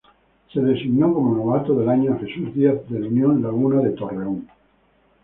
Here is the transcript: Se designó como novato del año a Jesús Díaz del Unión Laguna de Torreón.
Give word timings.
Se 0.51 0.59
designó 0.59 1.13
como 1.13 1.35
novato 1.35 1.75
del 1.77 1.87
año 1.87 2.13
a 2.13 2.17
Jesús 2.17 2.51
Díaz 2.55 2.89
del 2.89 3.03
Unión 3.05 3.39
Laguna 3.43 3.81
de 3.81 3.91
Torreón. 3.91 4.47